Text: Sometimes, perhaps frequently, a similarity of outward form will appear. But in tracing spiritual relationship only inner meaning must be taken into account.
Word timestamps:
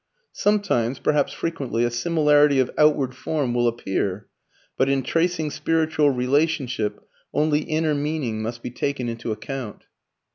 Sometimes, 0.33 0.97
perhaps 0.97 1.31
frequently, 1.31 1.83
a 1.83 1.91
similarity 1.91 2.59
of 2.59 2.71
outward 2.75 3.13
form 3.15 3.53
will 3.53 3.67
appear. 3.67 4.25
But 4.75 4.89
in 4.89 5.03
tracing 5.03 5.51
spiritual 5.51 6.09
relationship 6.09 7.07
only 7.35 7.59
inner 7.59 7.93
meaning 7.93 8.41
must 8.41 8.63
be 8.63 8.71
taken 8.71 9.07
into 9.07 9.31
account. 9.31 9.83